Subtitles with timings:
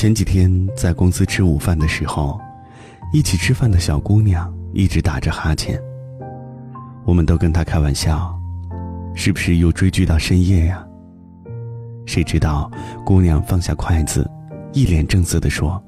[0.00, 2.40] 前几天在公司吃午饭的时候，
[3.12, 5.78] 一起吃饭的小姑娘一直打着哈欠。
[7.04, 8.34] 我们都跟她开玩笑，
[9.14, 10.82] 是不是又追剧到深夜呀？
[12.06, 12.72] 谁知道
[13.04, 14.26] 姑娘放下筷子，
[14.72, 15.78] 一脸正色地说：“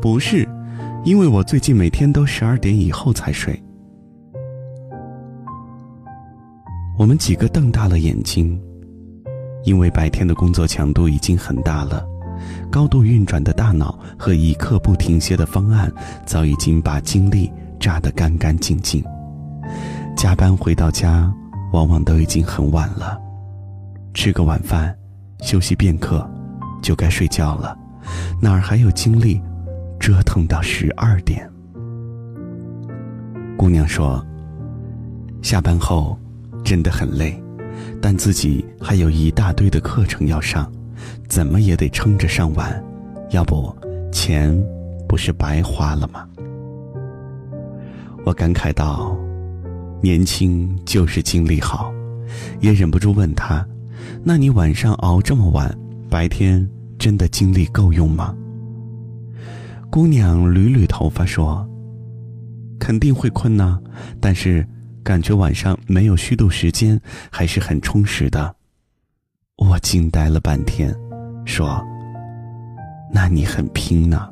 [0.00, 0.48] 不是，
[1.04, 3.62] 因为我最近每天都十二点以后才睡。”
[6.96, 8.58] 我们几个瞪大了眼睛，
[9.64, 12.07] 因为白天的工作强度已经很大了。
[12.70, 15.92] 高度运转的大脑和一刻不停歇的方案，
[16.26, 19.02] 早已经把精力榨得干干净净。
[20.16, 21.32] 加班回到家，
[21.72, 23.18] 往往都已经很晚了。
[24.14, 24.96] 吃个晚饭，
[25.42, 26.28] 休息片刻，
[26.82, 27.76] 就该睡觉了，
[28.40, 29.40] 哪儿还有精力
[30.00, 31.48] 折腾到十二点？
[33.56, 34.24] 姑娘说
[35.42, 36.18] ：“下班后
[36.64, 37.40] 真的很累，
[38.00, 40.70] 但自己还有一大堆的课程要上。”
[41.28, 42.84] 怎么也得撑着上完，
[43.30, 43.74] 要不
[44.10, 44.56] 钱
[45.06, 46.26] 不是白花了吗？
[48.24, 49.16] 我感慨道
[50.02, 51.92] ：“年轻就是精力好。”
[52.60, 53.66] 也忍不住问他
[54.22, 55.74] ：“那你晚上熬这么晚，
[56.10, 58.34] 白天真的精力够用吗？”
[59.90, 61.66] 姑娘捋捋头发说
[62.78, 63.78] ：“肯定会困呐，
[64.20, 64.66] 但是
[65.02, 68.54] 感觉晚上没有虚度时间，还是很充实的。”
[69.56, 70.94] 我惊呆了半天。
[71.48, 71.82] 说
[73.10, 74.28] ：“那你很拼呢。”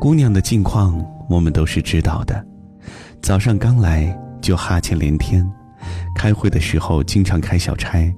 [0.00, 2.44] 姑娘的近况我们都是知道的，
[3.22, 5.48] 早上刚来就哈欠连天，
[6.16, 8.12] 开会的时候经常开小差，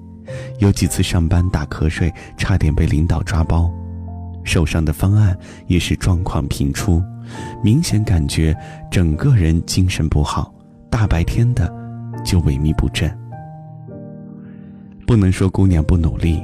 [0.59, 3.70] 有几次上班打瞌睡，差点被领导抓包，
[4.42, 7.03] 手上的方案也是状况频出，
[7.62, 8.57] 明显感觉
[8.91, 10.53] 整个人精神不好，
[10.89, 11.70] 大白天的
[12.25, 13.15] 就萎靡不振。
[15.07, 16.42] 不能说姑娘不努力。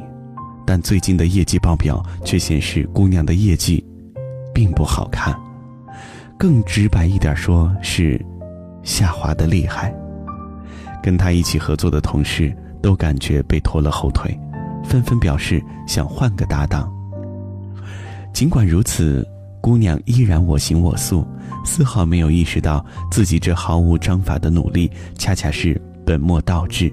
[0.66, 3.84] 但最近的业绩报表却显示，姑娘的业绩
[4.54, 5.34] 并不好看，
[6.38, 8.24] 更直白一点说，是
[8.82, 9.94] 下滑的厉害。
[11.02, 14.38] 跟她一起合作的同事都感觉被拖了后腿，
[14.84, 16.92] 纷纷表示想换个搭档。
[18.32, 19.26] 尽管如此，
[19.60, 21.26] 姑娘依然我行我素，
[21.64, 26.92] 丝毫没有意识到自己这毫无章法的努力，恰恰是本末倒置。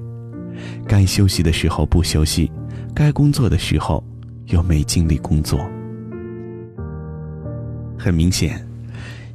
[0.88, 2.52] 该休息的时候不休息。
[2.94, 4.04] 该工作的时候，
[4.48, 5.60] 又没精力工作。
[7.98, 8.66] 很明显，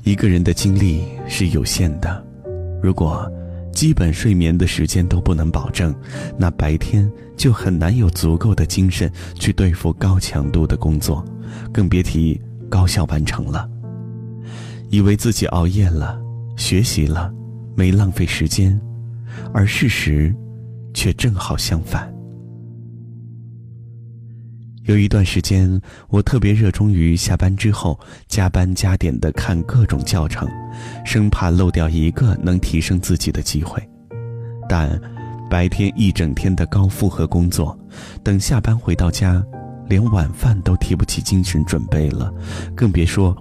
[0.05, 2.25] 一个人的精力是有限的。
[2.83, 3.31] 如果
[3.73, 5.95] 基本睡眠的时间都不能保证，
[6.37, 11.25] 那白天就很难有足够的精神去对付高强度的工作，
[11.73, 13.69] 更别提高效完成了。
[14.91, 16.21] 以为自己熬夜了、
[16.57, 17.33] 学习了，
[17.75, 18.79] 没浪费时间，
[19.55, 20.35] 而事实
[20.93, 22.13] 却正好相反。
[24.85, 30.49] 有一段时间，我特别热衷于下班之后加班加点的看各种教程，
[31.05, 33.81] 生怕漏掉一个能提升自己的机会。
[34.69, 35.01] 但
[35.49, 37.79] 白天一整天的高负荷工作，
[38.25, 39.41] 等下班回到家，
[39.87, 42.35] 连晚饭都提不起精神准备了，
[42.75, 43.37] 更别说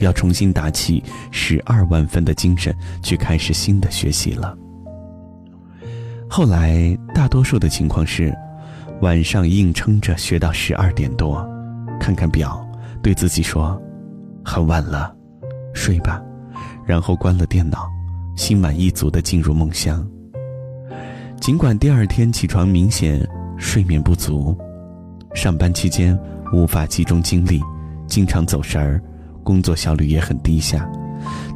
[0.00, 4.58] 要重新打起十二万分的精神去开始新的学习了。
[6.34, 8.34] 后来，大多数的情况是。
[9.02, 11.44] 晚上硬撑着学到十二点多，
[12.00, 12.64] 看看表，
[13.02, 13.78] 对自己说
[14.44, 15.12] ：“很晚了，
[15.74, 16.22] 睡吧。”
[16.86, 17.86] 然后关了电脑，
[18.36, 20.06] 心满意足地进入梦乡。
[21.40, 23.28] 尽管第二天起床明显
[23.58, 24.56] 睡眠不足，
[25.34, 26.18] 上班期间
[26.52, 27.60] 无法集中精力，
[28.06, 29.02] 经常走神儿，
[29.42, 30.88] 工作效率也很低下，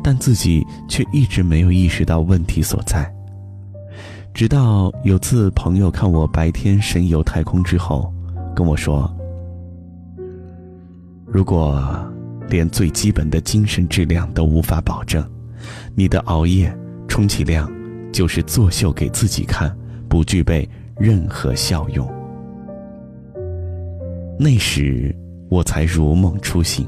[0.02, 3.10] 但自己却一直没有意识到问题所在。
[4.36, 8.12] 直到有次朋友看我白天神游太空之后，
[8.54, 9.10] 跟我说
[11.24, 11.82] ：“如果
[12.46, 15.26] 连最基本的精神质量都无法保证，
[15.94, 16.70] 你的熬夜
[17.08, 17.66] 充其量
[18.12, 19.74] 就是作秀给自己看，
[20.06, 22.06] 不具备任何效用。”
[24.38, 25.16] 那时
[25.48, 26.86] 我才如梦初醒，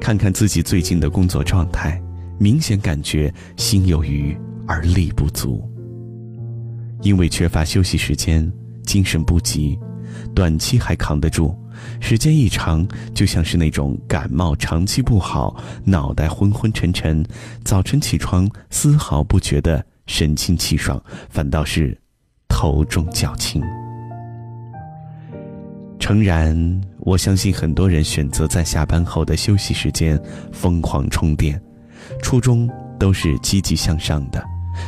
[0.00, 2.00] 看看自己最近的工作状态，
[2.38, 5.68] 明显感觉心有余而力不足。
[7.02, 8.50] 因为缺乏休息时间，
[8.84, 9.78] 精神不济，
[10.34, 11.54] 短期还扛得住，
[12.00, 17.24] 时间一长，就像是那种感冒长期不好，脑袋昏昏沉沉，
[17.64, 21.96] 早晨起床丝毫不觉得神清气爽，反倒是
[22.48, 23.62] 头重脚轻。
[25.98, 30.20] 诚然，我相信很多人选择在下班后的休息时间
[30.52, 31.60] 疯狂充电，
[32.20, 34.42] 初衷都是积极向上的。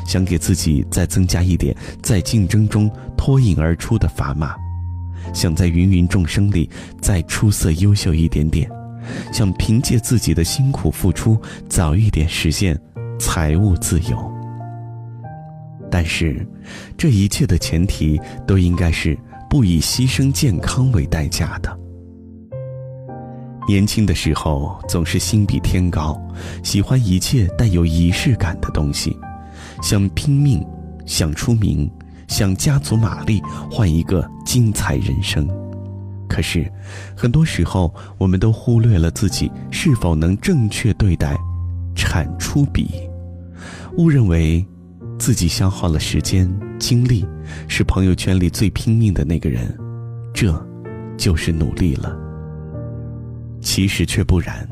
[0.07, 4.55] 想给自己再增加一点在竞争中脱颖而出的砝码，
[5.33, 6.69] 想在芸芸众生里
[7.01, 8.71] 再出色优秀一点点，
[9.33, 12.79] 想凭借自己的辛苦付出早一点实现
[13.19, 14.33] 财务自由。
[15.91, 16.45] 但是，
[16.97, 19.17] 这一切的前提都应该是
[19.49, 21.79] 不以牺牲健康为代价的。
[23.69, 26.21] 年轻的时候总是心比天高，
[26.63, 29.17] 喜欢一切带有仪式感的东西，
[29.85, 30.67] 想拼命，
[31.05, 31.91] 想出名，
[32.27, 35.47] 想加足马力换一个精彩人生。
[36.27, 36.67] 可是，
[37.15, 41.37] 很多时候我们都忽略了自己是否能正确对待
[41.95, 42.93] 产出比，
[43.99, 44.65] 误认为
[45.19, 47.23] 自己消耗了时间精力，
[47.69, 49.79] 是朋友圈里最拼命的那个人，
[50.33, 50.51] 这
[51.19, 52.17] 就是努力了。
[53.61, 54.67] 其实却不然，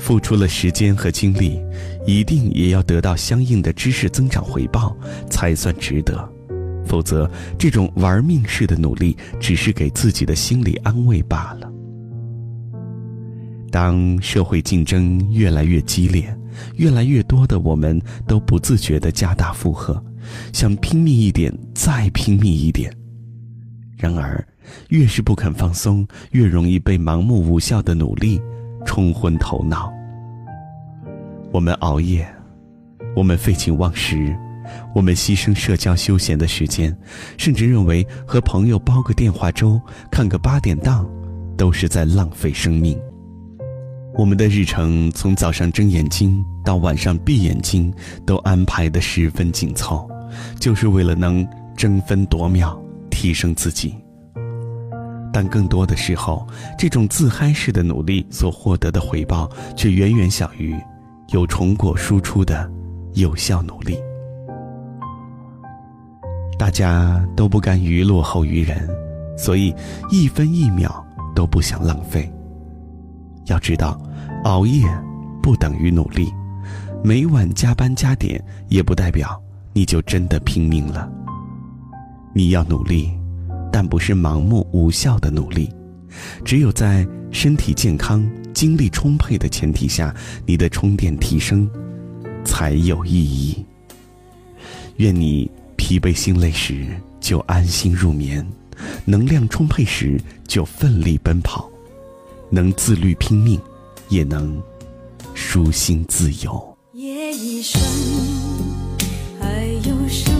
[0.00, 1.62] 付出了时间和精力，
[2.06, 4.96] 一定也要得到相应的知识增长回报，
[5.28, 6.28] 才算值得。
[6.86, 11.70] 否则，这种玩命式的努力，只是给自己的心理安慰罢了。
[13.70, 16.36] 当社会竞争越来越激烈，
[16.76, 20.02] 越来越多的我们都不自觉地加大负荷，
[20.52, 22.92] 想拼命一点，再拼命一点。
[23.96, 24.44] 然而，
[24.88, 28.40] 越是不肯放松，越容易被盲目无效的努力
[28.84, 29.92] 冲昏头脑。
[31.52, 32.26] 我们熬夜，
[33.14, 34.36] 我们废寝忘食，
[34.94, 36.96] 我们牺牲社交休闲的时间，
[37.36, 39.80] 甚至认为和朋友煲个电话粥、
[40.10, 41.08] 看个八点档，
[41.56, 42.98] 都是在浪费生命。
[44.14, 47.92] 我们的日程从早上睁眼睛到晚上闭眼睛，
[48.26, 50.08] 都安排得十分紧凑，
[50.58, 52.80] 就是为了能争分夺秒。
[53.10, 53.94] 提升自己，
[55.32, 56.46] 但更多的时候，
[56.78, 60.74] 这种自嗨式的努力所获得的回报，却远远小于
[61.28, 62.70] 有成果输出的
[63.14, 63.96] 有效努力。
[66.58, 68.88] 大家都不甘于落后于人，
[69.36, 69.74] 所以
[70.10, 71.04] 一分一秒
[71.34, 72.30] 都不想浪费。
[73.46, 74.00] 要知道，
[74.44, 74.86] 熬夜
[75.42, 76.32] 不等于努力，
[77.02, 79.40] 每晚加班加点也不代表
[79.72, 81.10] 你就真的拼命了。
[82.34, 83.10] 你要努力，
[83.72, 85.70] 但不是盲目无效的努力。
[86.44, 90.14] 只有在身体健康、精力充沛的前提下，
[90.44, 91.70] 你的充电提升
[92.44, 93.64] 才有意义。
[94.96, 96.86] 愿你疲惫心累时
[97.20, 98.46] 就安心入眠，
[99.04, 101.70] 能量充沛时就奋力奔跑，
[102.50, 103.58] 能自律拼命，
[104.08, 104.60] 也能
[105.32, 106.76] 舒心自由。
[106.92, 107.80] 夜已深，
[109.40, 110.39] 还有什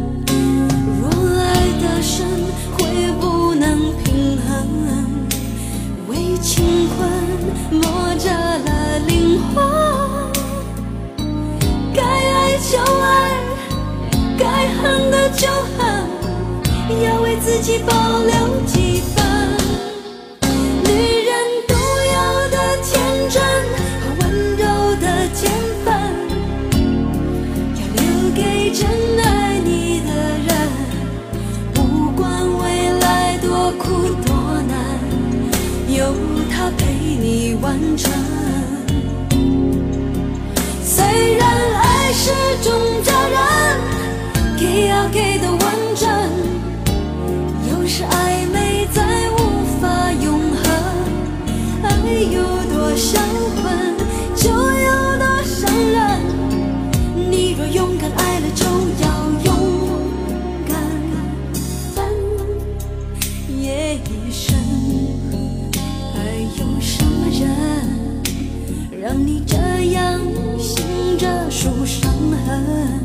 [37.71, 38.11] 完整。
[40.83, 41.47] 虽然
[41.81, 42.29] 爱是
[42.61, 43.39] 种责任，
[44.59, 45.61] 给要给的完
[45.95, 46.09] 整，
[47.69, 49.37] 有时暧昧再无
[49.79, 50.63] 法永恒，
[51.83, 51.87] 爱
[52.29, 53.21] 有多销
[53.63, 53.95] 魂，
[54.35, 55.10] 就有。
[72.51, 73.00] 痕。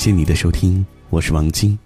[0.00, 1.78] 谢你的收听，我是王晶，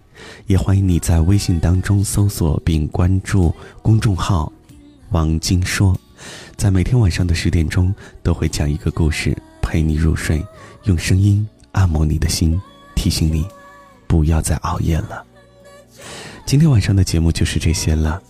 [0.47, 3.52] 也欢迎你在微信当中搜索并关注
[3.83, 4.52] 公众号
[5.11, 5.99] “王晶说”，
[6.54, 7.92] 在每天晚上的十点钟
[8.23, 10.40] 都会讲一个故事陪你入睡，
[10.85, 12.62] 用声音按摩你的心，
[12.94, 13.44] 提醒你
[14.06, 15.26] 不要再熬夜了。
[16.47, 18.23] 今天晚上的节目就是这些了，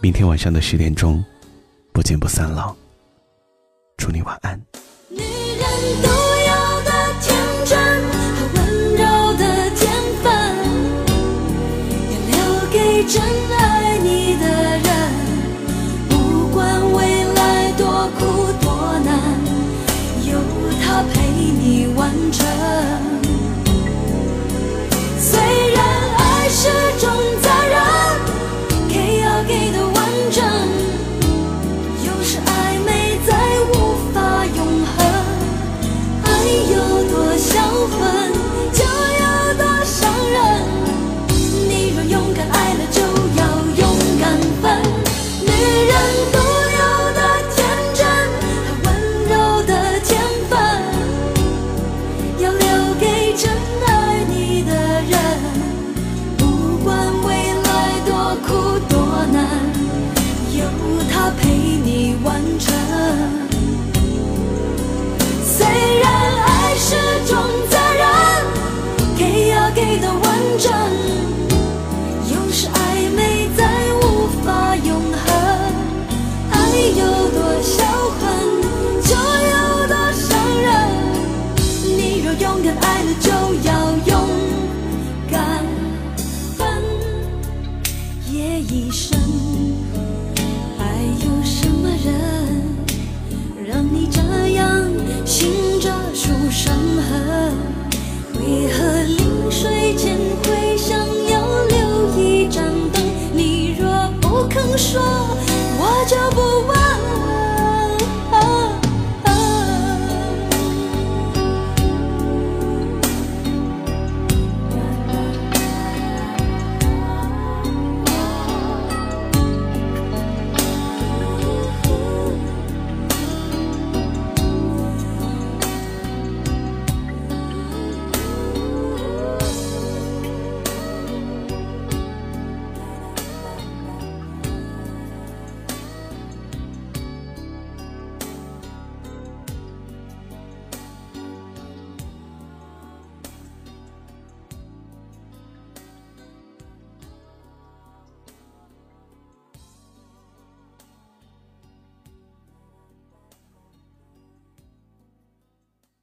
[0.00, 1.24] 明天晚上的十点钟
[1.92, 2.72] 不见不散了。
[3.96, 4.60] 祝你晚安。
[96.64, 97.63] 伤痕？